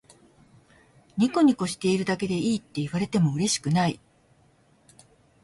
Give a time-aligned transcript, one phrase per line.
[1.15, 3.99] ニコニコしているだけでいいって言われてもうれしくない